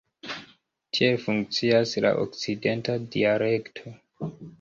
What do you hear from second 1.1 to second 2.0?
funkcias